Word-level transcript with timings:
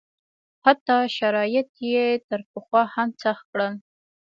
حتی 0.65 0.97
شرایط 1.17 1.69
یې 1.91 2.05
تر 2.29 2.39
پخوا 2.51 2.81
هم 2.95 3.09
سخت 3.23 3.43
کړل. 3.51 3.73